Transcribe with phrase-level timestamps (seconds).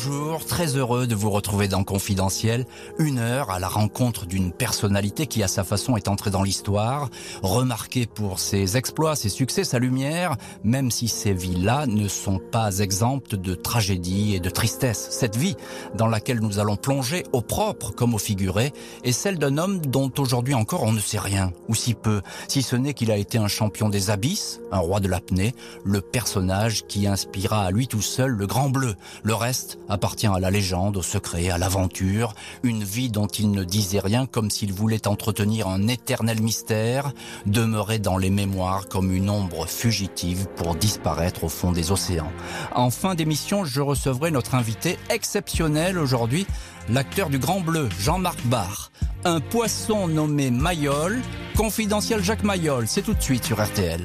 [0.00, 2.66] Bonjour, très heureux de vous retrouver dans Confidentiel.
[2.98, 7.08] Une heure à la rencontre d'une personnalité qui, à sa façon, est entrée dans l'histoire,
[7.42, 12.78] remarquée pour ses exploits, ses succès, sa lumière, même si ces vies-là ne sont pas
[12.78, 15.08] exemptes de tragédie et de tristesse.
[15.10, 15.56] Cette vie
[15.96, 18.72] dans laquelle nous allons plonger, au propre comme au figuré,
[19.02, 22.62] est celle d'un homme dont aujourd'hui encore on ne sait rien, ou si peu, si
[22.62, 25.54] ce n'est qu'il a été un champion des abysses, un roi de l'apnée,
[25.84, 28.94] le personnage qui inspira à lui tout seul le Grand Bleu.
[29.24, 33.64] Le reste appartient à la légende, au secret, à l'aventure, une vie dont il ne
[33.64, 37.12] disait rien comme s'il voulait entretenir un éternel mystère,
[37.46, 42.32] demeurer dans les mémoires comme une ombre fugitive pour disparaître au fond des océans.
[42.74, 46.46] En fin d'émission, je recevrai notre invité exceptionnel aujourd'hui,
[46.88, 48.90] l'acteur du Grand Bleu, Jean-Marc Barr.
[49.24, 51.20] Un poisson nommé Mayol,
[51.56, 54.04] confidentiel Jacques Mayol, c'est tout de suite sur RTL.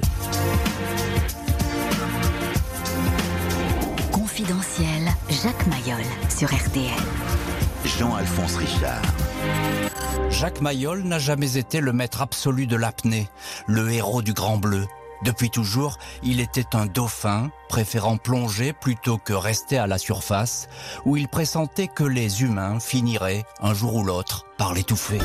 [4.12, 5.12] Confidentiel
[5.44, 6.86] Jacques Mayol sur RTL.
[7.84, 9.02] Jean-Alphonse Richard.
[10.30, 13.28] Jacques Mayol n'a jamais été le maître absolu de l'apnée,
[13.68, 14.88] le héros du Grand Bleu.
[15.26, 20.70] Depuis toujours, il était un dauphin, préférant plonger plutôt que rester à la surface,
[21.04, 25.20] où il pressentait que les humains finiraient, un jour ou l'autre, par l'étouffer.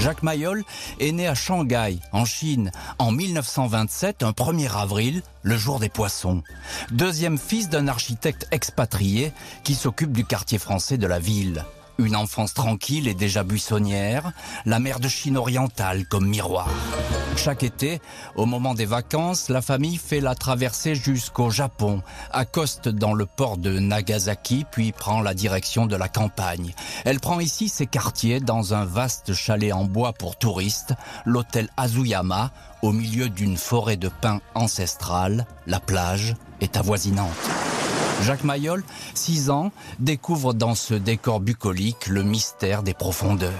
[0.00, 0.64] Jacques Mayol
[1.00, 6.42] est né à Shanghai, en Chine, en 1927, un 1er avril, le jour des poissons.
[6.90, 11.64] Deuxième fils d'un architecte expatrié qui s'occupe du quartier français de la ville.
[11.98, 14.32] Une enfance tranquille et déjà buissonnière,
[14.66, 16.68] la mer de Chine orientale comme miroir.
[17.36, 18.00] Chaque été,
[18.36, 23.58] au moment des vacances, la famille fait la traversée jusqu'au Japon, accoste dans le port
[23.58, 26.74] de Nagasaki, puis prend la direction de la campagne.
[27.04, 32.50] Elle prend ici ses quartiers dans un vaste chalet en bois pour touristes, l'hôtel Azuyama,
[32.82, 35.46] au milieu d'une forêt de pins ancestrale.
[35.66, 37.63] La plage est avoisinante.
[38.22, 38.82] Jacques Mayol,
[39.14, 43.52] 6 ans, découvre dans ce décor bucolique le mystère des profondeurs.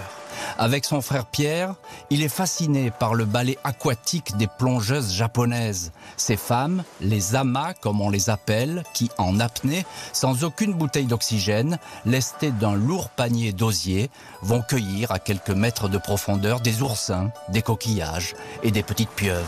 [0.59, 1.75] Avec son frère Pierre,
[2.10, 5.93] il est fasciné par le ballet aquatique des plongeuses japonaises.
[6.16, 11.78] Ces femmes, les amas comme on les appelle, qui en apnée, sans aucune bouteille d'oxygène,
[12.04, 14.10] lestées d'un lourd panier d'osier,
[14.43, 19.47] vont cueillir à quelques mètres de profondeur des oursins, des coquillages et des petites pieuvres.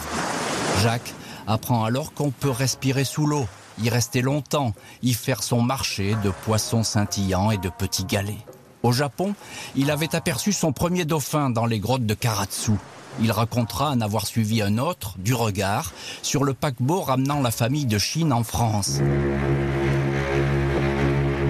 [0.83, 1.15] Jacques
[1.47, 3.47] apprend alors qu'on peut respirer sous l'eau
[3.83, 8.45] y rester longtemps, y faire son marché de poissons scintillants et de petits galets.
[8.83, 9.35] Au Japon,
[9.75, 12.73] il avait aperçu son premier dauphin dans les grottes de Karatsu.
[13.21, 15.93] Il racontera en avoir suivi un autre, du regard,
[16.23, 19.01] sur le paquebot ramenant la famille de Chine en France.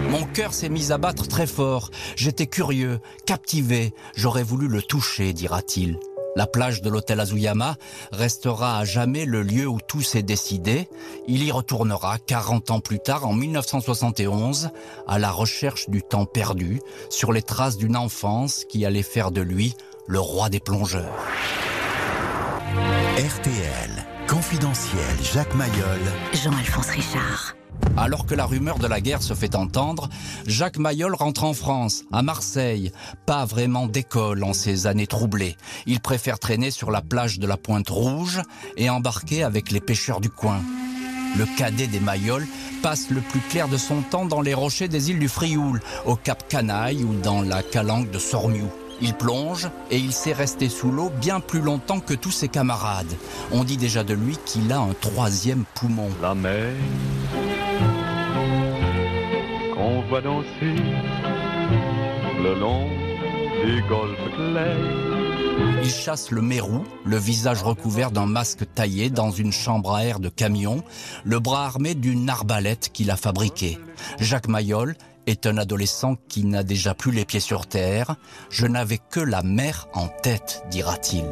[0.09, 1.91] Mon cœur s'est mis à battre très fort.
[2.16, 3.92] J'étais curieux, captivé.
[4.15, 5.98] J'aurais voulu le toucher, dira-t-il.
[6.36, 7.76] La plage de l'hôtel Azuyama
[8.12, 10.86] restera à jamais le lieu où tout s'est décidé.
[11.26, 14.69] Il y retournera 40 ans plus tard, en 1971,
[15.08, 19.41] à la recherche du temps perdu, sur les traces d'une enfance qui allait faire de
[19.41, 19.74] lui
[20.06, 21.16] le roi des plongeurs.
[23.16, 26.00] RTL, confidentiel Jacques Mayol.
[26.34, 27.56] Jean-Alphonse Richard.
[27.97, 30.09] Alors que la rumeur de la guerre se fait entendre,
[30.47, 32.92] Jacques Mayol rentre en France, à Marseille.
[33.25, 35.56] Pas vraiment d'école en ces années troublées.
[35.86, 38.42] Il préfère traîner sur la plage de la Pointe Rouge
[38.76, 40.60] et embarquer avec les pêcheurs du coin.
[41.38, 42.47] Le cadet des Mayol
[42.82, 46.16] passe le plus clair de son temps dans les rochers des îles du Frioul, au
[46.16, 48.70] Cap Canaille ou dans la calanque de Sormiou.
[49.00, 53.12] Il plonge et il sait rester sous l'eau bien plus longtemps que tous ses camarades.
[53.53, 56.09] On dit déjà de lui qu'il a un troisième poumon.
[56.22, 56.72] La mer
[59.86, 60.74] qu'on voit danser
[62.42, 62.88] le long
[63.64, 64.76] des golfes clairs.
[65.82, 70.19] Il chasse le mérou, le visage recouvert d'un masque taillé dans une chambre à air
[70.19, 70.82] de camion,
[71.24, 73.78] le bras armé d'une arbalète qu'il a fabriquée.
[74.19, 78.16] Jacques Mayol est un adolescent qui n'a déjà plus les pieds sur terre.
[78.50, 81.24] Je n'avais que la mer en tête, dira-t-il.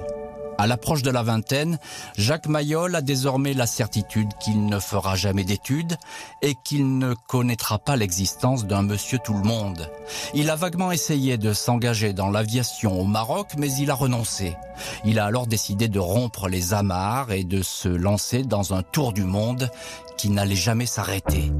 [0.58, 1.78] À l'approche de la vingtaine,
[2.16, 5.96] Jacques Mayol a désormais la certitude qu'il ne fera jamais d'études
[6.42, 9.90] et qu'il ne connaîtra pas l'existence d'un monsieur tout le monde.
[10.32, 14.56] Il a vaguement essayé de s'engager dans l'aviation au Maroc, mais il a renoncé.
[15.04, 19.12] Il a alors décidé de rompre les amarres et de se lancer dans un tour
[19.12, 19.70] du monde
[20.16, 21.52] qui n'allait jamais s'arrêter.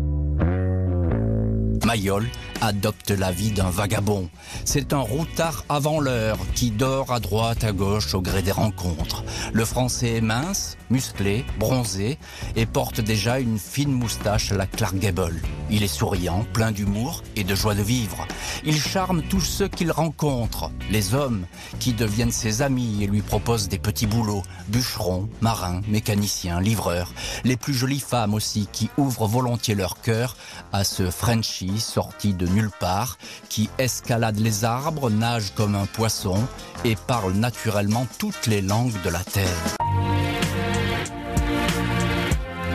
[1.85, 2.27] Mayol
[2.65, 4.31] adopte la vie d'un vagabond.
[4.65, 9.23] C'est un routard avant l'heure qui dort à droite, à gauche au gré des rencontres.
[9.53, 12.19] Le français est mince, musclé, bronzé
[12.57, 15.43] et porte déjà une fine moustache à la Clark Gable.
[15.71, 18.27] Il est souriant, plein d'humour et de joie de vivre.
[18.65, 21.45] Il charme tous ceux qu'il rencontre, les hommes
[21.81, 27.13] qui deviennent ses amis et lui proposent des petits boulots, bûcherons, marins, mécaniciens, livreurs,
[27.45, 30.37] les plus jolies femmes aussi qui ouvrent volontiers leur cœur
[30.73, 33.19] à ce Frenchie sorti de nulle part,
[33.49, 36.39] qui escalade les arbres, nage comme un poisson
[36.85, 39.77] et parle naturellement toutes les langues de la terre.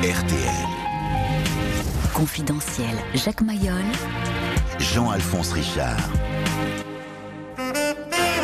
[0.02, 0.68] RTL.
[2.14, 3.84] Confidentiel Jacques Mayol.
[4.80, 5.98] Jean-Alphonse Richard.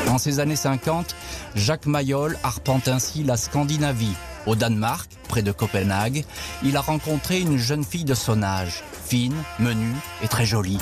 [0.09, 1.15] En ces années 50,
[1.55, 4.15] Jacques Mayol arpente ainsi la Scandinavie.
[4.45, 6.23] Au Danemark, près de Copenhague,
[6.63, 10.79] il a rencontré une jeune fille de son âge, fine, menue et très jolie.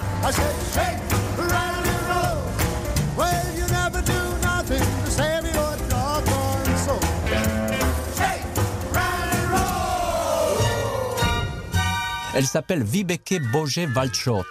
[12.35, 14.43] Elle s'appelle Vibeke Boge Waldschot,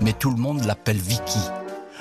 [0.00, 1.40] mais tout le monde l'appelle Vicky.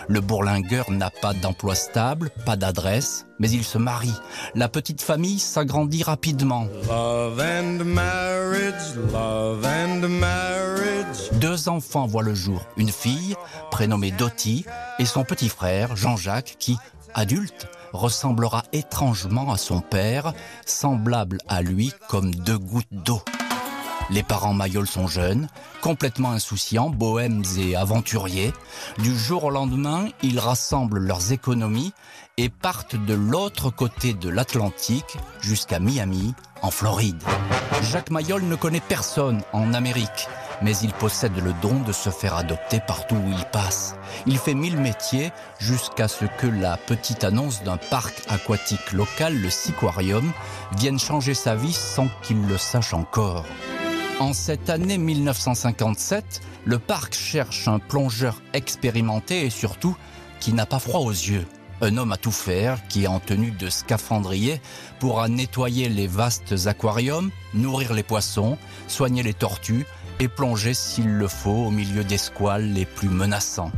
[0.08, 4.14] Le bourlingueur n'a pas d'emploi stable, pas d'adresse, mais il se marie.
[4.54, 6.68] La petite famille s'agrandit rapidement.
[6.88, 11.32] Love and marriage, love and marriage.
[11.34, 13.36] Deux enfants voient le jour, une fille,
[13.72, 14.66] prénommée Dottie,
[15.00, 16.78] et son petit frère, Jean-Jacques, qui,
[17.14, 20.34] adulte, ressemblera étrangement à son père,
[20.66, 23.22] semblable à lui comme deux gouttes d'eau.
[24.12, 25.48] Les parents Mayol sont jeunes,
[25.82, 28.54] complètement insouciants, bohèmes et aventuriers.
[29.00, 31.92] Du jour au lendemain, ils rassemblent leurs économies
[32.38, 37.22] et partent de l'autre côté de l'Atlantique jusqu'à Miami, en Floride.
[37.82, 40.28] Jacques Mayol ne connaît personne en Amérique,
[40.62, 43.96] mais il possède le don de se faire adopter partout où il passe.
[44.28, 49.50] Il fait mille métiers jusqu'à ce que la petite annonce d'un parc aquatique local, le
[49.50, 50.32] Seaquarium,
[50.78, 53.46] vienne changer sa vie sans qu'il le sache encore.
[54.20, 59.98] En cette année 1957, le parc cherche un plongeur expérimenté et surtout
[60.40, 61.46] qui n'a pas froid aux yeux.
[61.82, 64.62] Un homme à tout faire qui en tenue de scaphandrier
[65.02, 68.58] pourra nettoyer les vastes aquariums, nourrir les poissons,
[68.88, 69.86] soigner les tortues
[70.22, 73.72] et plonger s'il le faut au milieu des squales les plus menaçants.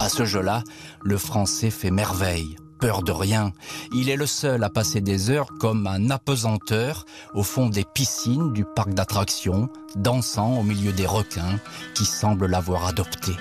[0.00, 0.64] À ce jeu-là,
[1.02, 2.56] le français fait merveille.
[2.80, 3.52] Peur de rien,
[3.92, 7.04] il est le seul à passer des heures comme un apesanteur
[7.34, 11.58] au fond des piscines du parc d'attractions, dansant au milieu des requins
[11.94, 13.32] qui semblent l'avoir adopté.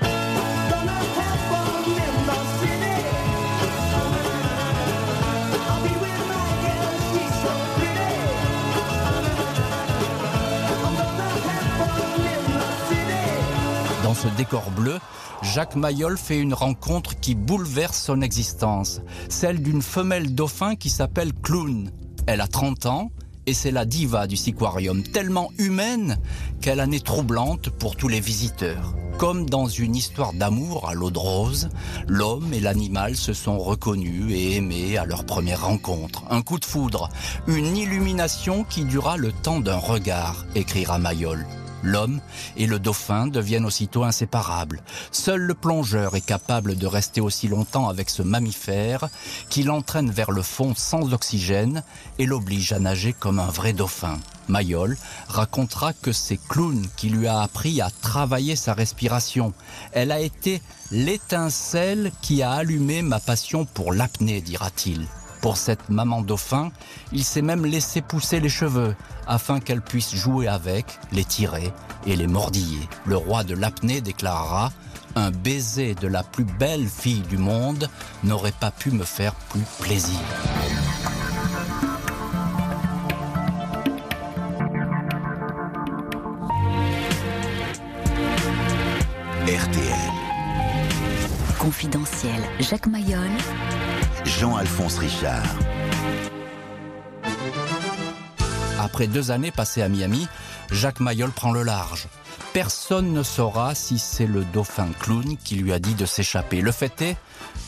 [14.04, 15.00] Dans ce décor bleu,
[15.42, 21.32] Jacques Mayol fait une rencontre qui bouleverse son existence, celle d'une femelle dauphin qui s'appelle
[21.34, 21.92] Clown.
[22.28, 23.12] Elle a 30 ans
[23.46, 26.18] et c'est la diva du Seaquarium, tellement humaine
[26.62, 28.94] qu'elle en est troublante pour tous les visiteurs.
[29.18, 31.70] Comme dans une histoire d'amour à l'eau de rose,
[32.08, 36.24] l'homme et l'animal se sont reconnus et aimés à leur première rencontre.
[36.30, 37.10] Un coup de foudre,
[37.48, 41.46] une illumination qui dura le temps d'un regard, écrira Mayol.
[41.84, 42.20] L'homme
[42.58, 44.82] et le dauphin deviennent aussitôt inséparables.
[45.12, 49.10] Seul le plongeur est capable de rester aussi longtemps avec ce mammifère
[49.50, 51.84] qui l'entraîne vers le fond sans oxygène
[52.18, 54.18] et l'oblige à nager comme un vrai dauphin.
[54.50, 54.98] Mayol
[55.28, 59.54] racontera que c'est Clown qui lui a appris à travailler sa respiration.
[59.92, 60.62] Elle a été
[60.92, 65.08] l'étincelle qui a allumé ma passion pour l'apnée, dira-t-il.
[65.42, 66.72] Pour cette maman dauphin,
[67.12, 68.96] il s'est même laissé pousser les cheveux
[69.28, 71.72] afin qu'elle puisse jouer avec, les tirer
[72.06, 72.88] et les mordiller.
[73.06, 74.72] Le roi de l'apnée déclarera
[75.16, 77.90] Un baiser de la plus belle fille du monde
[78.24, 80.20] n'aurait pas pu me faire plus plaisir.
[89.48, 90.12] RTL.
[91.58, 93.30] Confidentiel Jacques Mayol.
[94.26, 95.44] Jean-Alphonse Richard.
[98.80, 100.28] Après deux années passées à Miami,
[100.72, 102.08] Jacques Mayol prend le large.
[102.54, 106.62] Personne ne saura si c'est le dauphin clown qui lui a dit de s'échapper.
[106.62, 107.18] Le fait est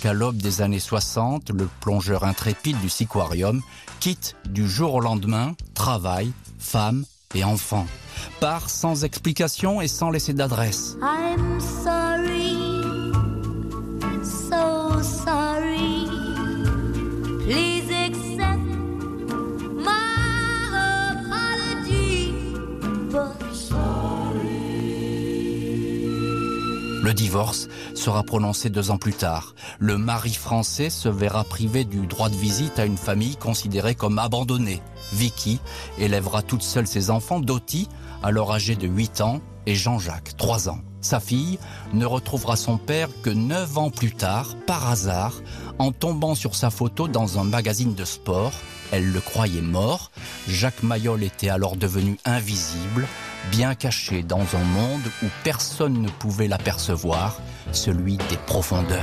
[0.01, 3.61] qu'à l'aube des années 60, le plongeur intrépide du Seaquarium
[3.99, 7.05] quitte du jour au lendemain travail, femme
[7.35, 7.87] et enfants.
[8.39, 10.97] Part sans explication et sans laisser d'adresse.
[11.01, 12.40] I'm sorry,
[27.03, 29.53] Le divorce sera prononcé deux ans plus tard.
[29.79, 34.17] Le mari français se verra privé du droit de visite à une famille considérée comme
[34.17, 34.81] abandonnée.
[35.11, 35.59] Vicky
[35.97, 37.89] élèvera toute seule ses enfants, Dottie,
[38.23, 40.79] alors âgée de 8 ans, et Jean-Jacques, 3 ans.
[41.01, 41.59] Sa fille
[41.93, 45.41] ne retrouvera son père que 9 ans plus tard, par hasard,
[45.79, 48.53] en tombant sur sa photo dans un magazine de sport.
[48.91, 50.11] Elle le croyait mort.
[50.47, 53.07] Jacques Mayol était alors devenu invisible,
[53.51, 57.39] bien caché dans un monde où personne ne pouvait l'apercevoir,
[57.71, 58.99] celui des profondeurs.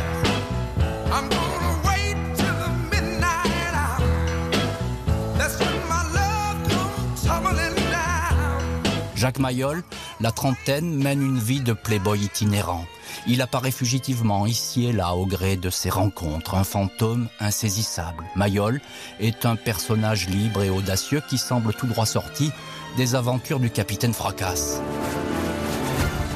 [9.19, 9.83] Jacques Mayol,
[10.21, 12.87] la trentaine, mène une vie de playboy itinérant.
[13.27, 18.25] Il apparaît fugitivement ici et là au gré de ses rencontres, un fantôme insaisissable.
[18.37, 18.81] Mayol
[19.19, 22.53] est un personnage libre et audacieux qui semble tout droit sorti
[22.97, 24.81] des aventures du capitaine Fracasse.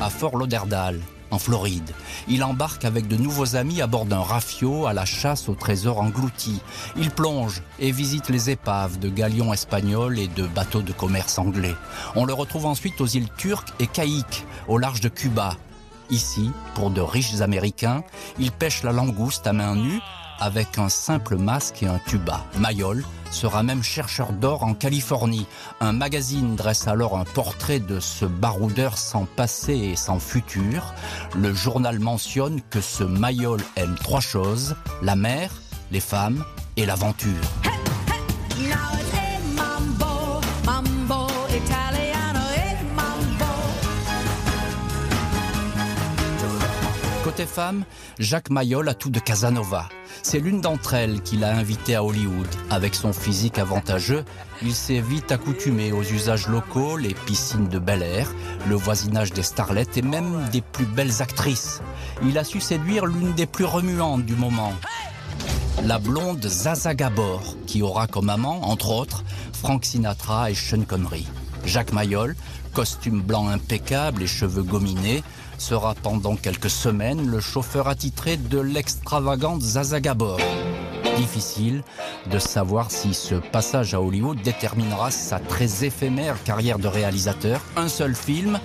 [0.01, 0.99] À Fort Lauderdale,
[1.33, 1.91] en Floride,
[2.29, 5.99] il embarque avec de nouveaux amis à bord d'un rafio à la chasse au trésor
[5.99, 6.61] englouti.
[6.97, 11.75] Il plonge et visite les épaves de galions espagnols et de bateaux de commerce anglais.
[12.15, 15.57] On le retrouve ensuite aux îles Turques et Caïques, au large de Cuba.
[16.11, 18.05] Ici, pour de riches Américains,
[18.39, 20.01] il pêche la langouste à main nue
[20.43, 22.45] avec un simple masque et un tuba.
[22.59, 25.47] Mayol sera même chercheur d'or en Californie.
[25.81, 30.95] Un magazine dresse alors un portrait de ce baroudeur sans passé et sans futur.
[31.37, 35.51] Le journal mentionne que ce Mayol aime trois choses, la mer,
[35.93, 36.45] les femmes
[36.77, 37.72] et l'aventure.
[47.43, 47.85] Côté femme,
[48.21, 49.89] Jacques Mayol a tout de Casanova.
[50.23, 52.47] C'est l'une d'entre elles qui l'a invité à Hollywood.
[52.71, 54.25] Avec son physique avantageux,
[54.63, 58.33] il s'est vite accoutumé aux usages locaux, les piscines de Bel Air,
[58.69, 61.83] le voisinage des starlets et même des plus belles actrices.
[62.25, 64.75] Il a su séduire l'une des plus remuantes du moment.
[65.83, 71.27] La blonde Zaza Gabor, qui aura comme amant, entre autres, Frank Sinatra et Sean Connery.
[71.65, 72.37] Jacques Mayol,
[72.73, 75.23] costume blanc impeccable et cheveux gominés,
[75.59, 80.39] sera pendant quelques semaines le chauffeur attitré de l'extravagante Zaza Gabor.
[81.17, 81.83] Difficile
[82.31, 87.61] de savoir si ce passage à Hollywood déterminera sa très éphémère carrière de réalisateur.
[87.77, 88.59] Un seul film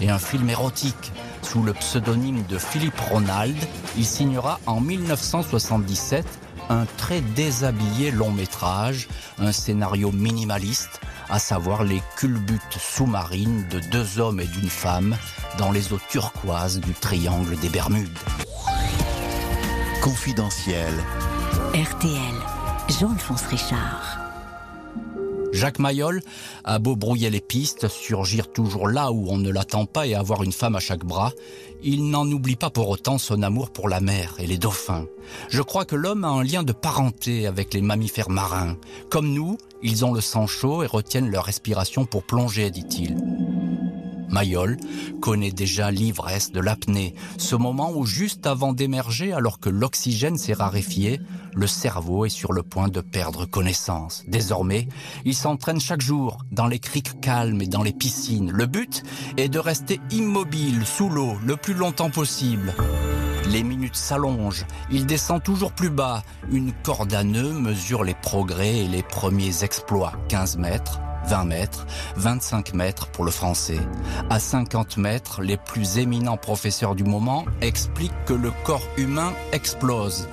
[0.00, 1.12] et un film érotique.
[1.42, 3.56] Sous le pseudonyme de Philippe Ronald,
[3.96, 6.26] il signera en 1977
[6.70, 14.18] un très déshabillé long métrage, un scénario minimaliste, à savoir les culbutes sous-marines de deux
[14.18, 15.16] hommes et d'une femme
[15.58, 18.18] dans les eaux turquoises du triangle des Bermudes.
[20.02, 20.92] Confidentiel.
[21.74, 22.34] RTL.
[22.88, 24.18] Jean-Alphonse Richard.
[25.52, 26.20] Jacques Mayol
[26.64, 30.42] a beau brouiller les pistes, surgir toujours là où on ne l'attend pas et avoir
[30.42, 31.32] une femme à chaque bras,
[31.82, 35.06] il n'en oublie pas pour autant son amour pour la mer et les dauphins.
[35.48, 38.76] Je crois que l'homme a un lien de parenté avec les mammifères marins.
[39.08, 43.16] Comme nous, ils ont le sang chaud et retiennent leur respiration pour plonger, dit-il.
[44.30, 44.76] Mayol
[45.20, 50.54] connaît déjà l'ivresse de l'apnée, ce moment où juste avant d'émerger, alors que l'oxygène s'est
[50.54, 51.20] raréfié,
[51.54, 54.24] le cerveau est sur le point de perdre connaissance.
[54.28, 54.88] Désormais,
[55.24, 58.50] il s'entraîne chaque jour dans les criques calmes et dans les piscines.
[58.50, 59.02] Le but
[59.36, 62.74] est de rester immobile sous l'eau le plus longtemps possible.
[63.48, 66.22] Les minutes s'allongent, il descend toujours plus bas.
[66.52, 70.12] Une corde à nœuds mesure les progrès et les premiers exploits.
[70.28, 71.86] 15 mètres, 20 mètres,
[72.16, 73.80] 25 mètres pour le français.
[74.30, 80.28] À 50 mètres, les plus éminents professeurs du moment expliquent que le corps humain explose.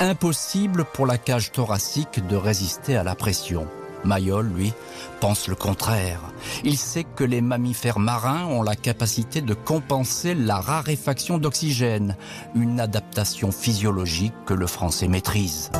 [0.00, 3.66] Impossible pour la cage thoracique de résister à la pression.
[4.04, 4.72] Mayol, lui,
[5.20, 6.20] pense le contraire.
[6.62, 12.16] Il sait que les mammifères marins ont la capacité de compenser la raréfaction d'oxygène,
[12.54, 15.70] une adaptation physiologique que le français maîtrise.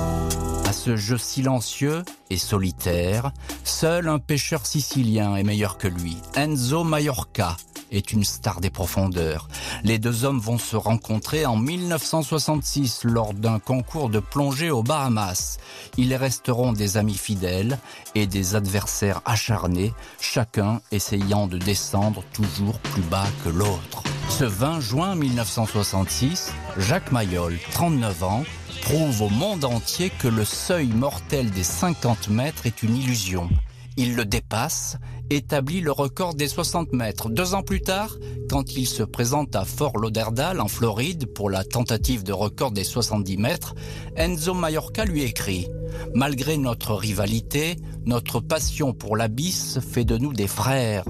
[0.85, 3.33] Ce jeu silencieux et solitaire,
[3.65, 6.19] seul un pêcheur sicilien est meilleur que lui.
[6.35, 7.57] Enzo Mallorca
[7.91, 9.49] est une star des profondeurs.
[9.83, 15.57] Les deux hommes vont se rencontrer en 1966 lors d'un concours de plongée aux Bahamas.
[15.97, 17.79] Ils resteront des amis fidèles
[18.15, 24.03] et des adversaires acharnés, chacun essayant de descendre toujours plus bas que l'autre.
[24.29, 28.45] Ce 20 juin 1966, Jacques Mayol, 39 ans,
[28.85, 33.49] prouve au monde entier que le seuil mortel des 50 mètres est une illusion.
[33.97, 34.99] Il le dépasse,
[35.31, 37.31] établit le record des 60 mètres.
[37.31, 38.19] Deux ans plus tard,
[38.51, 42.85] quand il se présente à Fort Lauderdale, en Floride, pour la tentative de record des
[42.85, 43.75] 70 mètres,
[44.17, 45.67] Enzo Mallorca lui écrit
[46.15, 51.05] «Malgré notre rivalité, notre passion pour l'abysse fait de nous des frères.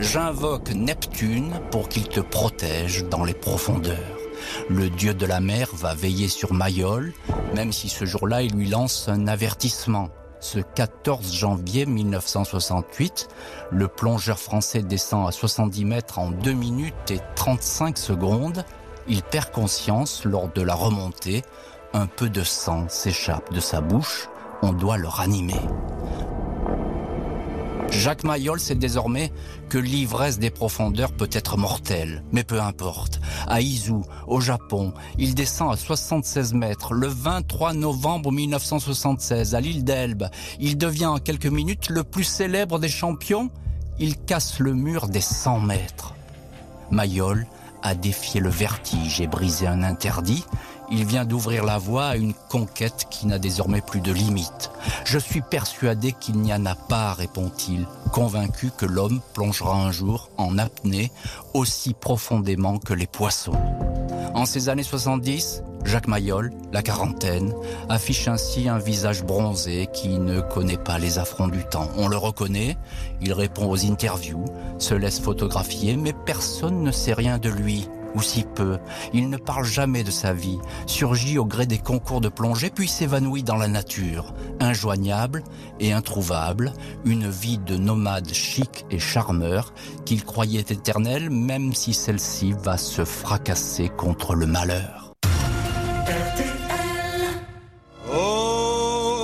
[0.00, 4.17] J'invoque Neptune pour qu'il te protège dans les profondeurs.
[4.68, 7.12] Le dieu de la mer va veiller sur Mayol,
[7.54, 10.08] même si ce jour-là il lui lance un avertissement.
[10.40, 13.28] Ce 14 janvier 1968,
[13.72, 18.64] le plongeur français descend à 70 mètres en 2 minutes et 35 secondes.
[19.08, 21.42] Il perd conscience lors de la remontée.
[21.92, 24.28] Un peu de sang s'échappe de sa bouche.
[24.62, 25.60] On doit le ranimer.
[27.90, 29.32] Jacques Mayol sait désormais
[29.68, 33.20] que l'ivresse des profondeurs peut être mortelle, mais peu importe.
[33.46, 33.94] À Izu,
[34.26, 40.28] au Japon, il descend à 76 mètres le 23 novembre 1976 à l'île d'Elbe.
[40.60, 43.50] Il devient en quelques minutes le plus célèbre des champions.
[43.98, 46.14] Il casse le mur des 100 mètres.
[46.90, 47.46] Mayol
[47.82, 50.44] a défié le vertige et brisé un interdit.
[50.90, 54.70] Il vient d'ouvrir la voie à une conquête qui n'a désormais plus de limite.
[55.04, 60.30] Je suis persuadé qu'il n'y en a pas, répond-il, convaincu que l'homme plongera un jour
[60.38, 61.12] en apnée
[61.52, 63.52] aussi profondément que les poissons.
[64.34, 67.52] En ces années 70, Jacques Mayol, la quarantaine,
[67.88, 71.88] affiche ainsi un visage bronzé qui ne connaît pas les affronts du temps.
[71.96, 72.76] On le reconnaît,
[73.20, 74.44] il répond aux interviews,
[74.78, 78.78] se laisse photographier, mais personne ne sait rien de lui ou si peu.
[79.12, 82.88] Il ne parle jamais de sa vie, surgit au gré des concours de plongée, puis
[82.88, 85.44] s'évanouit dans la nature, injoignable
[85.78, 86.72] et introuvable,
[87.04, 89.72] une vie de nomade chic et charmeur
[90.04, 95.12] qu'il croyait éternelle, même si celle-ci va se fracasser contre le malheur.
[98.12, 99.18] Oh,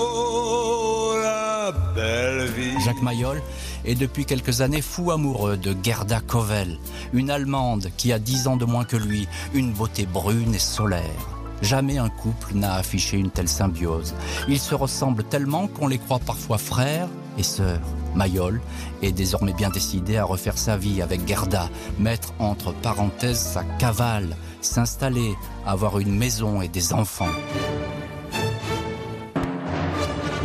[1.21, 2.81] la belle vie.
[2.85, 3.43] Jacques Mayol
[3.85, 6.79] est depuis quelques années fou amoureux de Gerda Kovel,
[7.13, 11.35] une Allemande qui a 10 ans de moins que lui, une beauté brune et solaire.
[11.63, 14.15] Jamais un couple n'a affiché une telle symbiose.
[14.49, 17.81] Ils se ressemblent tellement qu'on les croit parfois frères et sœurs.
[18.15, 18.61] Mayol
[19.03, 24.37] est désormais bien décidé à refaire sa vie avec Gerda, mettre entre parenthèses sa cavale,
[24.61, 25.35] s'installer,
[25.67, 27.33] avoir une maison et des enfants.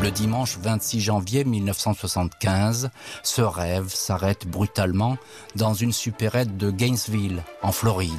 [0.02, 2.90] Le dimanche 26 janvier 1975,
[3.22, 5.18] ce rêve s'arrête brutalement
[5.56, 8.12] dans une supérette de Gainesville, en Floride.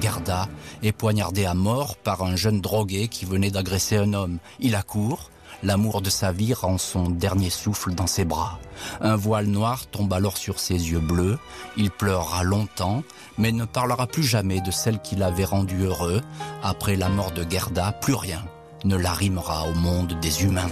[0.00, 0.46] Garda
[0.84, 4.38] est poignardé à mort par un jeune drogué qui venait d'agresser un homme.
[4.60, 5.30] Il accourt,
[5.64, 8.60] l'amour de sa vie rend son dernier souffle dans ses bras.
[9.00, 11.40] Un voile noir tombe alors sur ses yeux bleus,
[11.76, 13.02] il pleurera longtemps,
[13.36, 16.22] mais ne parlera plus jamais de celle qui l'avait rendu heureux.
[16.62, 18.44] Après la mort de Gerda, plus rien
[18.86, 20.70] ne l'arrimera au monde des humains.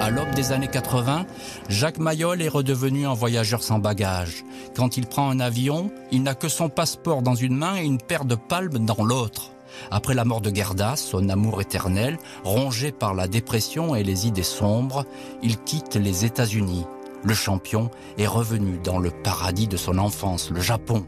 [0.00, 1.26] À l'aube des années 80,
[1.68, 4.44] Jacques Mayol est redevenu un voyageur sans bagages.
[4.76, 7.98] Quand il prend un avion, il n'a que son passeport dans une main et une
[7.98, 9.52] paire de palmes dans l'autre.
[9.90, 14.42] Après la mort de Gerda, son amour éternel, rongé par la dépression et les idées
[14.42, 15.06] sombres,
[15.42, 16.84] il quitte les États-Unis.
[17.24, 21.06] Le champion est revenu dans le paradis de son enfance, le Japon.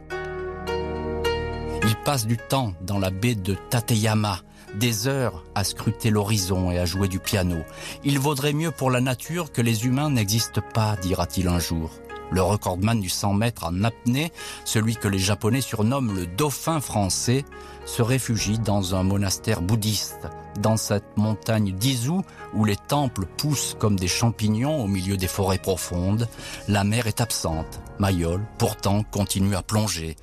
[1.82, 4.38] Il passe du temps dans la baie de Tateyama,
[4.78, 7.56] des heures à scruter l'horizon et à jouer du piano.
[8.04, 11.90] Il vaudrait mieux pour la nature que les humains n'existent pas, dira-t-il un jour.
[12.30, 14.32] Le recordman du 100 mètres en apnée,
[14.64, 17.44] celui que les Japonais surnomment le dauphin français,
[17.84, 20.26] se réfugie dans un monastère bouddhiste,
[20.58, 22.22] dans cette montagne d'Izu
[22.54, 26.28] où les temples poussent comme des champignons au milieu des forêts profondes.
[26.66, 27.80] La mer est absente.
[27.98, 30.16] Mayol, pourtant, continue à plonger,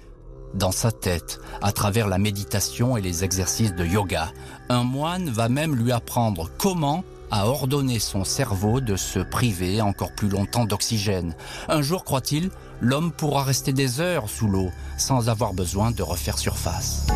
[0.53, 4.31] dans sa tête, à travers la méditation et les exercices de yoga.
[4.69, 10.13] Un moine va même lui apprendre comment à ordonner son cerveau de se priver encore
[10.13, 11.33] plus longtemps d'oxygène.
[11.69, 16.37] Un jour, croit-il, l'homme pourra rester des heures sous l'eau sans avoir besoin de refaire
[16.37, 17.07] surface.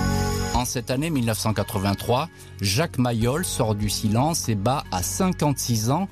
[0.53, 2.29] En cette année 1983,
[2.61, 6.07] Jacques Mayol sort du silence et bat à 56 ans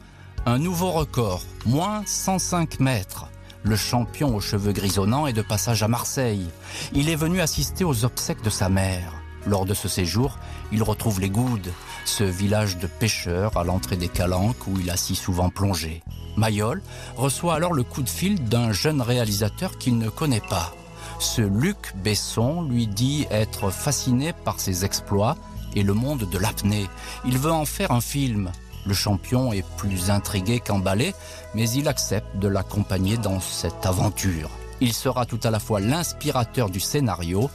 [0.45, 3.27] un nouveau record, moins 105 mètres.
[3.65, 6.45] Le champion aux cheveux grisonnants est de passage à Marseille.
[6.93, 9.13] Il est venu assister aux obsèques de sa mère.
[9.47, 10.38] Lors de ce séjour,
[10.73, 11.71] il retrouve les Goudes,
[12.04, 16.04] ce village de pêcheurs à l'entrée des Calanques où il a si souvent plongé.
[16.36, 16.82] Mayol
[17.15, 20.73] reçoit alors le coup de fil d'un jeune réalisateur qu'il ne connaît pas.
[21.19, 25.38] Ce Luc Besson lui dit être fasciné par ses exploits
[25.73, 26.88] et le monde de l'apnée.
[27.26, 28.52] Il veut en faire un film.
[28.85, 31.13] Le champion est plus intrigué qu'emballé,
[31.53, 34.49] mais il accepte de l'accompagner dans cette aventure.
[34.81, 37.49] Il sera tout à la fois l'inspirateur du scénario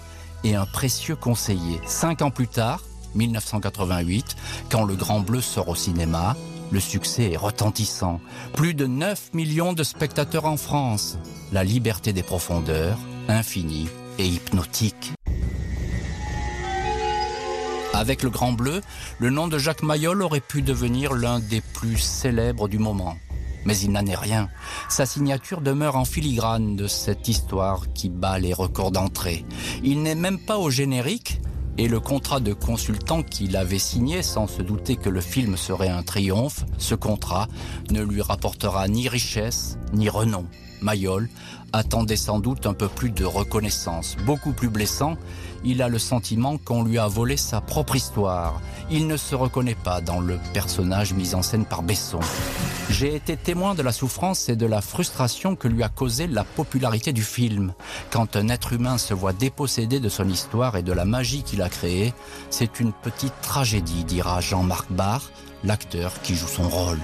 [0.44, 1.80] et un précieux conseiller.
[1.86, 2.82] Cinq ans plus tard,
[3.14, 4.36] 1988,
[4.70, 6.36] quand Le Grand Bleu sort au cinéma,
[6.70, 8.20] le succès est retentissant.
[8.54, 11.18] Plus de 9 millions de spectateurs en France.
[11.52, 13.88] La liberté des profondeurs, infinie
[14.18, 15.12] et hypnotique.
[17.98, 18.80] Avec le Grand Bleu,
[19.18, 23.16] le nom de Jacques Mayol aurait pu devenir l'un des plus célèbres du moment.
[23.64, 24.48] Mais il n'en est rien.
[24.88, 29.44] Sa signature demeure en filigrane de cette histoire qui bat les records d'entrée.
[29.82, 31.40] Il n'est même pas au générique,
[31.76, 35.88] et le contrat de consultant qu'il avait signé sans se douter que le film serait
[35.88, 37.48] un triomphe, ce contrat
[37.90, 40.46] ne lui rapportera ni richesse ni renom.
[40.80, 41.28] Mayol
[41.72, 44.16] attendait sans doute un peu plus de reconnaissance.
[44.24, 45.16] Beaucoup plus blessant,
[45.64, 48.60] il a le sentiment qu'on lui a volé sa propre histoire.
[48.90, 52.20] Il ne se reconnaît pas dans le personnage mis en scène par Besson.
[52.90, 56.44] J'ai été témoin de la souffrance et de la frustration que lui a causé la
[56.44, 57.74] popularité du film.
[58.10, 61.60] Quand un être humain se voit dépossédé de son histoire et de la magie qu'il
[61.60, 62.14] a créée,
[62.50, 65.30] c'est une petite tragédie, dira Jean-Marc Barr,
[65.64, 67.00] l'acteur qui joue son rôle.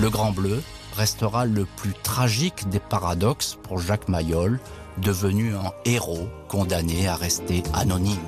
[0.00, 0.62] Le Grand Bleu
[0.96, 4.58] restera le plus tragique des paradoxes pour Jacques Mayol,
[4.98, 8.18] devenu un héros condamné à rester anonyme.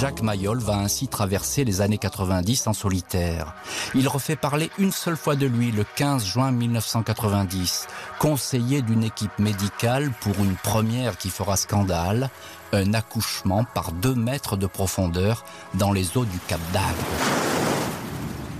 [0.00, 3.54] Jacques Mayol va ainsi traverser les années 90 en solitaire.
[3.94, 7.86] Il refait parler une seule fois de lui le 15 juin 1990,
[8.18, 12.30] conseiller d'une équipe médicale pour une première qui fera scandale,
[12.72, 16.84] un accouchement par deux mètres de profondeur dans les eaux du Cap d'Agde.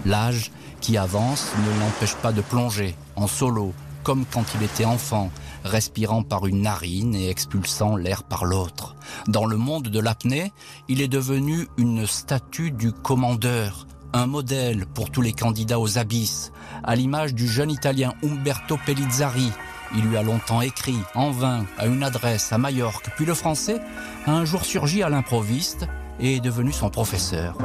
[0.04, 5.30] L'âge qui avance ne l'empêche pas de plonger en solo, comme quand il était enfant,
[5.64, 8.94] respirant par une narine et expulsant l'air par l'autre.
[9.28, 10.52] Dans le monde de l'apnée,
[10.88, 16.52] il est devenu une statue du commandeur, un modèle pour tous les candidats aux abysses,
[16.84, 19.50] à l'image du jeune Italien Umberto Pellizzari.
[19.96, 23.80] Il lui a longtemps écrit, en vain, à une adresse à Majorque, puis le français
[24.26, 25.86] a un jour surgi à l'improviste
[26.20, 27.56] et est devenu son professeur.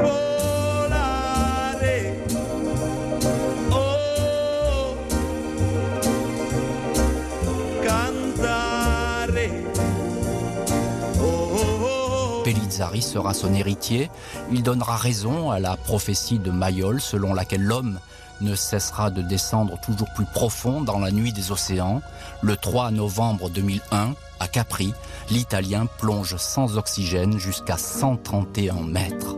[12.76, 14.10] Sera son héritier.
[14.52, 18.00] Il donnera raison à la prophétie de Mayol selon laquelle l'homme
[18.42, 22.02] ne cessera de descendre toujours plus profond dans la nuit des océans.
[22.42, 24.94] Le 3 novembre 2001, à Capri,
[25.30, 29.36] l'Italien plonge sans oxygène jusqu'à 131 mètres.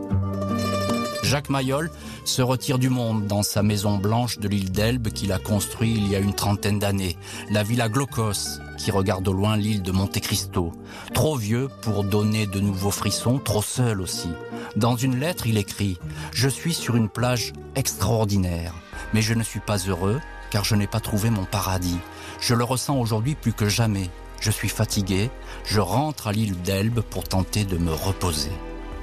[1.22, 1.90] Jacques Mayol
[2.28, 6.08] se retire du monde dans sa maison blanche de l'île d'Elbe qu'il a construit il
[6.08, 7.16] y a une trentaine d'années,
[7.50, 10.72] la Villa Glocos, qui regarde au loin l'île de Monte Cristo.
[11.14, 14.28] Trop vieux pour donner de nouveaux frissons, trop seul aussi.
[14.76, 15.98] Dans une lettre, il écrit
[16.32, 18.74] «Je suis sur une plage extraordinaire,
[19.14, 21.98] mais je ne suis pas heureux car je n'ai pas trouvé mon paradis.
[22.40, 24.10] Je le ressens aujourd'hui plus que jamais.
[24.40, 25.30] Je suis fatigué,
[25.64, 28.52] je rentre à l'île d'Elbe pour tenter de me reposer.»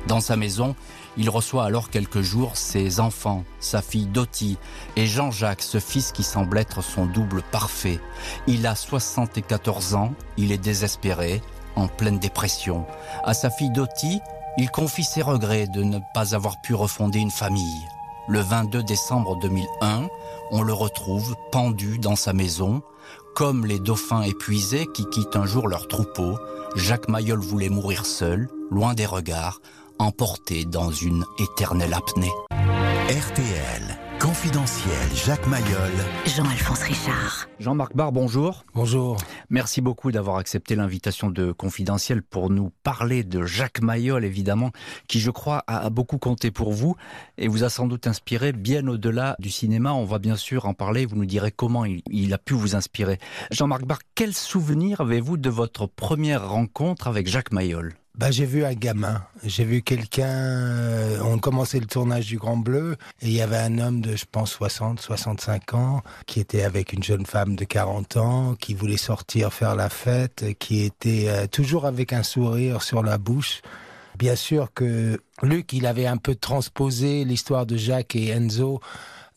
[0.07, 0.75] Dans sa maison,
[1.17, 4.57] il reçoit alors quelques jours ses enfants, sa fille Dottie
[4.95, 7.99] et Jean-Jacques, ce fils qui semble être son double parfait.
[8.47, 11.41] Il a 74 ans, il est désespéré,
[11.75, 12.85] en pleine dépression.
[13.23, 14.19] À sa fille Dottie,
[14.57, 17.85] il confie ses regrets de ne pas avoir pu refonder une famille.
[18.27, 20.07] Le 22 décembre 2001,
[20.51, 22.81] on le retrouve pendu dans sa maison.
[23.35, 26.37] Comme les dauphins épuisés qui quittent un jour leur troupeau,
[26.75, 29.59] Jacques Mayol voulait mourir seul, loin des regards,
[29.99, 32.31] emporté dans une éternelle apnée.
[33.07, 35.91] RTL, confidentiel Jacques Mayol.
[36.25, 37.47] Jean-Alphonse Richard.
[37.59, 38.65] Jean-Marc Barr, bonjour.
[38.73, 39.17] Bonjour.
[39.49, 44.71] Merci beaucoup d'avoir accepté l'invitation de Confidentiel pour nous parler de Jacques Mayol, évidemment,
[45.07, 46.95] qui, je crois, a beaucoup compté pour vous
[47.37, 49.93] et vous a sans doute inspiré bien au-delà du cinéma.
[49.93, 51.05] On va bien sûr en parler.
[51.05, 53.19] Vous nous direz comment il, il a pu vous inspirer.
[53.51, 57.95] Jean-Marc Barr, quel souvenir avez-vous de votre première rencontre avec Jacques Mayol?
[58.17, 59.21] Bah, j'ai vu un gamin.
[59.43, 60.25] J'ai vu quelqu'un.
[60.29, 64.15] euh, on commençait le tournage du Grand Bleu et il y avait un homme de,
[64.15, 68.73] je pense, 60, 65 ans qui était avec une jeune femme de 40 ans, qui
[68.73, 73.61] voulait sortir faire la fête, qui était euh, toujours avec un sourire sur la bouche.
[74.17, 78.79] Bien sûr que Luc, il avait un peu transposé l'histoire de Jacques et Enzo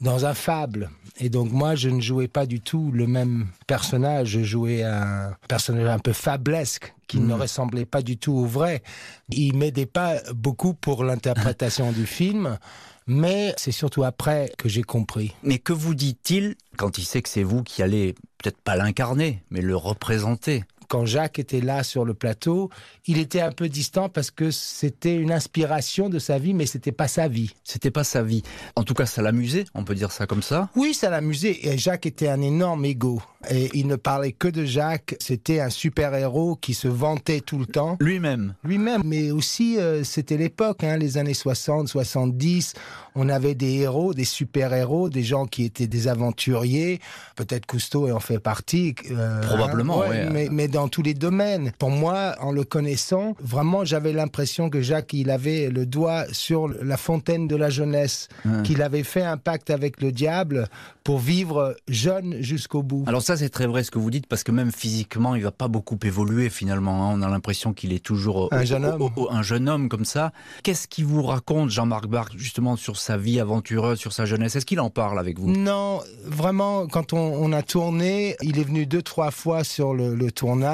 [0.01, 0.91] dans un fable.
[1.19, 4.29] Et donc moi, je ne jouais pas du tout le même personnage.
[4.29, 8.83] Je jouais un personnage un peu fablesque qui ne ressemblait pas du tout au vrai.
[9.31, 12.59] Il m'aidait pas beaucoup pour l'interprétation du film,
[13.07, 15.35] mais c'est surtout après que j'ai compris.
[15.43, 19.43] Mais que vous dit-il quand il sait que c'est vous qui allez peut-être pas l'incarner,
[19.51, 20.65] mais le représenter?
[20.89, 22.71] Quand Jacques était là sur le plateau,
[23.07, 26.93] il était un peu distant parce que c'était une inspiration de sa vie, mais c'était
[26.93, 27.55] pas sa vie.
[27.63, 28.43] C'était pas sa vie.
[28.75, 30.71] En tout cas, ça l'amusait, on peut dire ça comme ça.
[30.77, 31.59] Oui, ça l'amusait.
[31.67, 33.21] Et Jacques était un énorme égo.
[33.51, 35.15] Et il ne parlait que de Jacques.
[35.21, 37.97] C'était un super-héros qui se vantait tout le temps.
[38.01, 38.55] Lui-même.
[38.65, 39.03] Lui-même.
[39.05, 42.75] Mais aussi, euh, c'était l'époque, hein, les années 60, 70.
[43.15, 47.01] on avait des héros, des super-héros, des gens qui étaient des aventuriers.
[47.37, 48.95] Peut-être Cousteau en fait partie.
[49.11, 50.31] euh, Probablement, hein, ouais.
[50.31, 51.73] Mais, mais dans tous les domaines.
[51.81, 56.69] Pour moi, en le connaissant, vraiment, j'avais l'impression que Jacques, il avait le doigt sur
[56.69, 58.63] la fontaine de la jeunesse, Ouais.
[58.63, 60.69] qu'il avait fait un pacte avec le diable
[61.03, 63.03] pour vivre jeune jusqu'au bout.
[63.09, 65.51] Alors ça c'est très vrai ce que vous dites parce que même physiquement il va
[65.51, 67.09] pas beaucoup évoluer finalement.
[67.11, 67.15] hein.
[67.19, 69.01] On a l'impression qu'il est toujours Un au- jeune homme.
[69.03, 70.33] au- au- un jeune homme comme ça.
[70.63, 74.55] Qu'est-ce qu'il vous raconte Jean-Marc Barr justement sur sa vie aventureuse, sur sa jeunesse?
[74.57, 75.49] Est-ce qu'il en parle avec vous?
[75.51, 80.15] Non, vraiment, quand on, on a tourné, il est venu deux, trois fois sur le,
[80.15, 80.68] le tournage.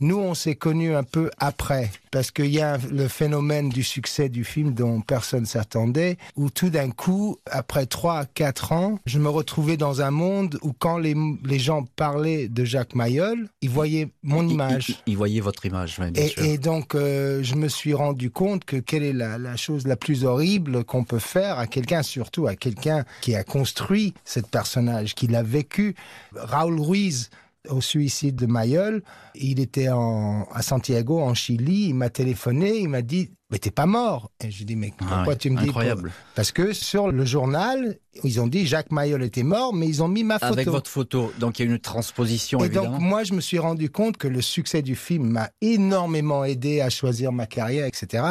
[0.00, 4.28] Nous, on s'est connus un peu après, parce qu'il y a le phénomène du succès
[4.28, 9.28] du film dont personne s'attendait, où tout d'un coup, après trois, quatre ans, je me
[9.28, 11.14] retrouvais dans un monde où quand les,
[11.44, 14.90] les gens parlaient de Jacques Mayol, ils voyaient mon image.
[15.06, 16.42] Il, il voyait votre image, bien Et, sûr.
[16.44, 19.96] et donc, euh, je me suis rendu compte que quelle est la, la chose la
[19.96, 25.14] plus horrible qu'on peut faire à quelqu'un, surtout à quelqu'un qui a construit cette personnage,
[25.14, 25.94] qui l'a vécu.
[26.34, 27.30] Raoul Ruiz,
[27.68, 29.02] au suicide de Mayol,
[29.34, 33.70] il était en, à Santiago, en Chili, il m'a téléphoné, il m'a dit mais t'es
[33.70, 34.30] pas mort.
[34.42, 36.10] Et je dis, mais Ah pourquoi ouais, tu me dis incroyable.
[36.34, 40.08] Parce que sur le journal, ils ont dit Jacques Mayol était mort, mais ils ont
[40.08, 40.52] mis ma photo.
[40.52, 42.92] Avec votre photo, donc il y a une transposition Et évidemment.
[42.92, 46.80] donc, moi, je me suis rendu compte que le succès du film m'a énormément aidé
[46.80, 48.24] à choisir ma carrière, etc.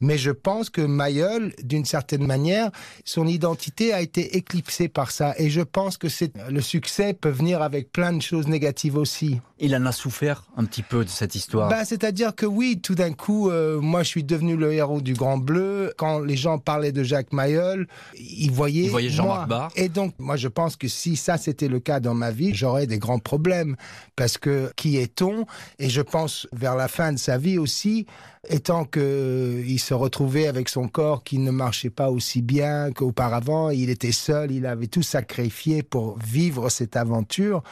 [0.00, 2.70] Mais je pense que Mayol, d'une certaine manière,
[3.04, 5.34] son identité a été éclipsée par ça.
[5.38, 9.40] Et je pense que c'est le succès peut venir avec plein de choses négatives aussi.
[9.58, 11.68] Il en a souffert un petit peu de cette histoire.
[11.68, 15.14] Bah, c'est-à-dire que oui, tout d'un coup, euh, moi, je suis devenu le héros du
[15.14, 15.92] Grand Bleu.
[15.96, 19.48] Quand les gens parlaient de Jacques Mayol, ils voyaient, Ils voyaient Jean-Marc.
[19.48, 19.72] Barr.
[19.74, 22.86] Et donc, moi, je pense que si ça c'était le cas dans ma vie, j'aurais
[22.86, 23.76] des grands problèmes
[24.14, 25.46] parce que qui est-on?
[25.78, 28.06] Et je pense vers la fin de sa vie aussi,
[28.48, 32.90] étant que euh, il se retrouvait avec son corps qui ne marchait pas aussi bien
[32.92, 37.62] qu'auparavant, il était seul, il avait tout sacrifié pour vivre cette aventure.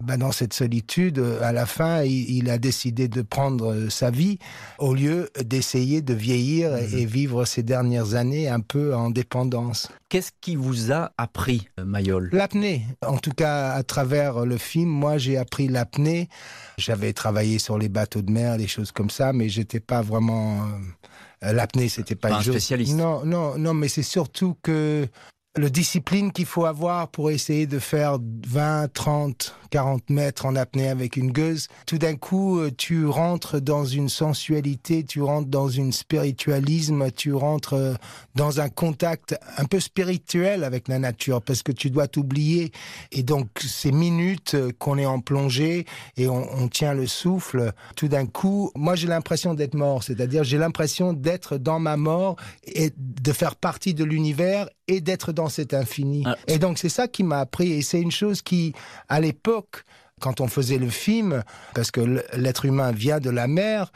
[0.00, 4.10] Ben, dans cette solitude, euh, à la fin, il, a décidé de prendre euh, sa
[4.10, 4.38] vie
[4.78, 9.88] au lieu d'essayer de vieillir et, et vivre ses dernières années un peu en dépendance.
[10.12, 12.28] Qu'est-ce qui vous a appris, euh, Mayol?
[12.34, 16.28] L'apnée, en tout cas à travers le film, moi j'ai appris l'apnée.
[16.76, 20.66] J'avais travaillé sur les bateaux de mer, des choses comme ça, mais j'étais pas vraiment
[21.44, 22.94] euh, l'apnée, c'était pas, Pas une un chose- spécialiste.
[22.94, 25.08] Non, non, non, mais c'est surtout que
[25.56, 30.88] le discipline qu'il faut avoir pour essayer de faire 20, 30, 40 mètres en apnée
[30.88, 35.68] avec une gueuse, tout d'un coup, euh, tu rentres dans une sensualité, tu rentres dans
[35.68, 37.94] une spiritualisme, tu rentres euh,
[38.34, 42.72] dans un contact un peu spirituel avec la nature parce que tu dois t'oublier.
[43.10, 45.84] Et donc, ces minutes euh, qu'on est en plongée
[46.16, 50.02] et on, on tient le souffle, tout d'un coup, moi j'ai l'impression d'être mort.
[50.02, 55.32] C'est-à-dire, j'ai l'impression d'être dans ma mort et de faire partie de l'univers et d'être
[55.32, 56.22] dans cet infini.
[56.26, 56.36] Ah.
[56.46, 57.72] Et donc, c'est ça qui m'a appris.
[57.72, 58.72] Et c'est une chose qui,
[59.08, 59.84] à l'époque,
[60.20, 61.42] quand on faisait le film,
[61.74, 63.90] parce que l'être humain vient de la mer,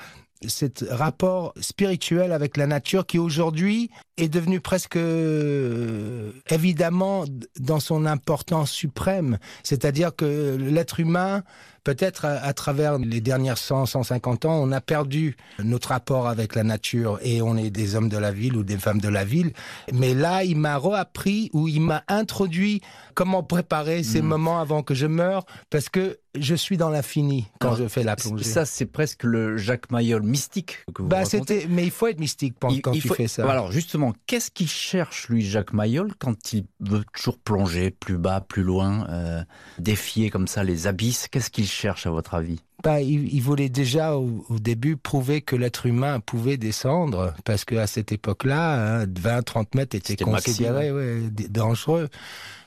[0.47, 7.25] cet rapport spirituel avec la nature qui aujourd'hui est devenu presque euh, évidemment
[7.59, 9.39] dans son importance suprême.
[9.63, 11.43] C'est-à-dire que l'être humain,
[11.87, 16.57] peut-être à, à travers les dernières 100, 150 ans, on a perdu notre rapport avec
[16.57, 19.25] la nature et on est des hommes de la ville ou des femmes de la
[19.25, 19.53] ville.
[19.93, 22.81] Mais là, il m'a reappris ou il m'a introduit
[23.15, 24.27] comment préparer ces Mhm.
[24.29, 28.03] moments avant que je meure parce que je suis dans l'infini quand Alors, je fais
[28.03, 28.45] la plongée.
[28.45, 32.21] Ça, c'est presque le Jacques Mayol mystique que vous Bah, c'était, mais il faut être
[32.21, 33.49] mystique quand, Il- il tu faut- fais ça.
[33.51, 38.43] Alors justement, qu'est-ce qu'il cherche lui, Jacques Mayol, quand il veut toujours plonger plus bas,
[38.47, 39.43] plus loin, euh,
[39.79, 41.27] défier comme ça les abysses?
[41.31, 42.61] Qu'est-ce qu'il cherche à votre avis?
[42.83, 47.65] Bah, il, il voulait déjà au, au début prouver que l'être humain pouvait descendre, parce
[47.65, 52.09] qu'à cette époque-là, hein, 20-30 mètres était C'était le considéré ouais, d- dangereux.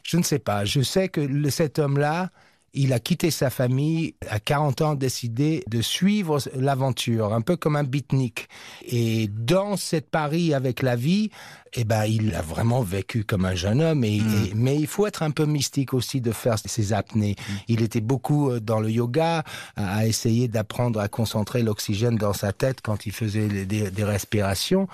[0.03, 0.65] Je ne sais pas.
[0.65, 2.31] Je sais que le- cet homme-là,
[2.73, 7.75] il a quitté sa famille à 40 ans, décidé de suivre l'aventure, un peu comme
[7.75, 8.47] un beatnik.
[8.87, 11.29] Et dans cette Paris avec la vie,
[11.73, 14.03] eh ben, il a vraiment vécu comme un jeune homme.
[14.03, 14.21] Et, et-
[14.55, 17.35] mais il faut être un peu mystique aussi de faire ces apnées.
[17.67, 19.43] Il était beaucoup euh, dans le yoga,
[19.75, 23.91] à, à essayer d'apprendre à concentrer l'oxygène dans sa tête quand il faisait les- des,
[23.91, 24.87] des respirations.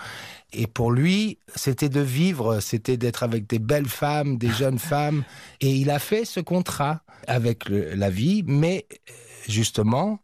[0.53, 5.23] Et pour lui, c'était de vivre, c'était d'être avec des belles femmes, des jeunes femmes.
[5.61, 9.13] Et il a fait ce contrat avec le- la vie, mais euh,
[9.47, 10.19] justement,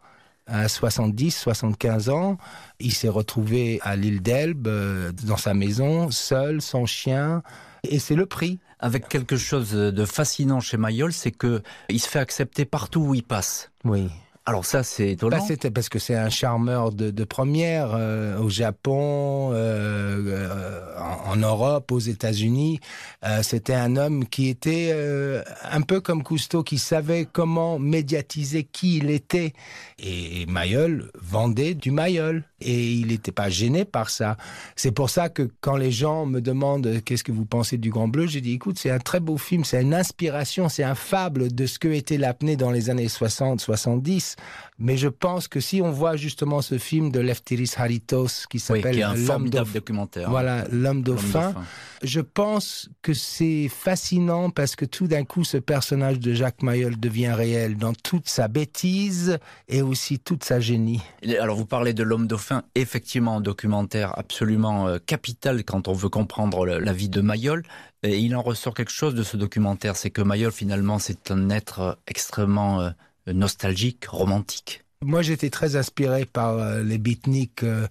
[0.47, 2.37] à 70, 75 ans,
[2.79, 7.43] il s'est retrouvé à l'île d'Elbe, euh, dans sa maison, seul, sans chien.
[7.83, 8.59] Et c'est le prix.
[8.79, 13.13] Avec quelque chose de fascinant chez Mayol, c'est que il se fait accepter partout où
[13.15, 13.71] il passe.
[13.85, 14.09] Oui.
[14.51, 15.37] Alors ça, c'est étonnant.
[15.37, 20.99] Bah, c'était parce que c'est un charmeur de, de première euh, au Japon, euh, euh,
[20.99, 22.81] en, en Europe, aux États-Unis.
[23.23, 28.65] Euh, c'était un homme qui était euh, un peu comme Cousteau, qui savait comment médiatiser
[28.65, 29.53] qui il était.
[29.99, 32.43] Et, et Mayol vendait du Mayol.
[32.61, 34.37] Et il n'était pas gêné par ça.
[34.75, 37.89] C'est pour ça que quand les gens me demandent euh, qu'est-ce que vous pensez du
[37.89, 40.95] Grand Bleu, j'ai dit écoute, c'est un très beau film, c'est une inspiration, c'est un
[40.95, 44.35] fable de ce que était l'apnée dans les années 60, 70.
[44.81, 48.99] Mais je pense que si on voit justement ce film de Lefteris Haritos qui s'appelle
[48.99, 50.29] L'homme dauphin, documentaire.
[50.29, 51.63] voilà, l'homme dauphin, dauphin.
[52.01, 56.99] je pense que c'est fascinant parce que tout d'un coup, ce personnage de Jacques Mayol
[56.99, 61.01] devient réel dans toute sa bêtise et aussi toute sa génie.
[61.39, 66.09] Alors vous parlez de l'homme dauphin, effectivement un documentaire absolument euh, capital quand on veut
[66.09, 67.63] comprendre la vie de Mayol.
[68.03, 71.51] Et il en ressort quelque chose de ce documentaire, c'est que Mayol finalement c'est un
[71.51, 72.89] être euh, extrêmement euh,
[73.27, 74.83] nostalgique, romantique.
[75.03, 77.87] Moi, j'étais très inspiré par euh, les beatniks, euh,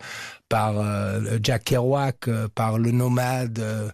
[0.51, 3.61] par euh, Jack Kerouac, euh, par le nomade.
[3.61, 3.89] euh,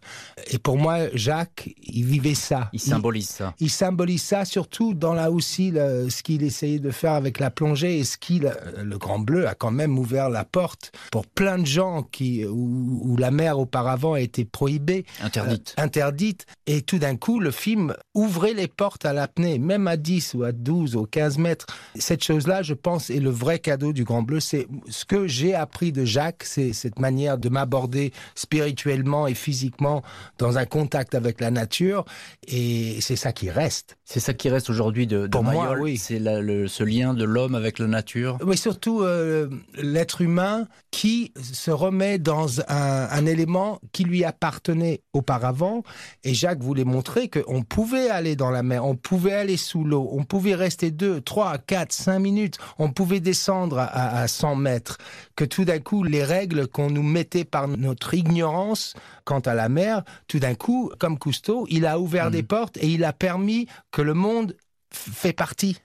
[0.51, 2.71] et pour moi, Jacques, il vivait ça.
[2.73, 3.55] Il symbolise ça.
[3.61, 7.51] il symbolise ça surtout dans là aussi le- ce qu'il essayait de faire avec la
[7.51, 8.51] plongée et ce qu'il
[8.83, 13.01] le Grand Bleu a quand même ouvert la porte pour plein de gens qui où,
[13.03, 15.75] où la mer auparavant a été prohibée Interdite.
[15.79, 19.97] euh, interdite et tout d'un coup le film ouvrait les portes à l'apnée même à
[19.99, 21.67] 10 ou à 12 ou 15 mètres
[21.97, 25.27] cette chose là je pense est le vrai cadeau du Grand Bleu c'est ce que
[25.27, 30.03] j'ai appris de Jacques c'est cette manière de m'aborder spirituellement et physiquement
[30.39, 32.05] dans un contact avec la nature.
[32.47, 35.81] Et c'est ça qui reste C'est ça qui reste aujourd'hui de, de Pour moi, Mayol,
[35.83, 35.97] oui.
[35.97, 38.39] c'est la- le- ce lien de l'homme avec la nature.
[38.41, 39.49] Oui, surtout euh,
[39.83, 45.83] l'être humain qui se remet dans un, un élément qui lui appartenait auparavant.
[46.23, 50.09] Et Jacques voulait montrer qu'on pouvait aller dans la mer, on pouvait aller sous l'eau,
[50.13, 53.87] on pouvait rester deux, trois, quatre, cinq minutes, on pouvait descendre à,
[54.21, 54.99] à 100 mètres.
[55.35, 59.69] Que tout d'un coup, les règles qu'on nous mettait par notre ignorance quant à la
[59.69, 63.67] mer, tout d'un coup, comme Cousteau, il a ouvert des portes et il a permis
[63.97, 64.55] que le monde
[64.93, 65.79] fait partie.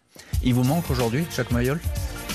[0.44, 1.80] Il vous manque aujourd'hui, Jacques Mayol?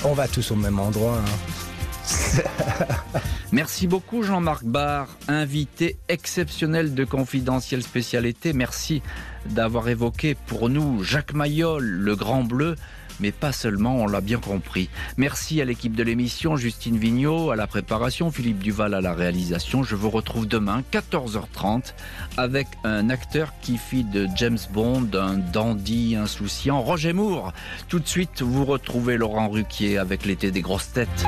[0.03, 1.19] On va tous au même endroit.
[1.19, 2.43] hein.
[3.51, 8.53] Merci beaucoup Jean-Marc Barr, invité exceptionnel de Confidentiel Spécialité.
[8.53, 9.03] Merci
[9.45, 12.75] d'avoir évoqué pour nous Jacques Mayol, le Grand Bleu,
[13.19, 14.89] mais pas seulement, on l'a bien compris.
[15.17, 19.83] Merci à l'équipe de l'émission, Justine Vignot à la préparation, Philippe Duval à la réalisation.
[19.83, 21.93] Je vous retrouve demain, 14h30,
[22.37, 27.53] avec un acteur qui fit de James Bond un dandy insouciant, Roger Moore.
[27.87, 31.25] Tout de suite, vous retrouvez Laurent Ruquier avec l'été des grosses têtes.